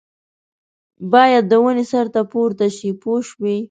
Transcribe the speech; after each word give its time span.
باید 1.13 1.43
د 1.51 1.53
ونې 1.63 1.85
سر 1.91 2.05
ته 2.13 2.21
پورته 2.31 2.67
شي 2.77 2.89
پوه 3.01 3.19
شوې!. 3.29 3.55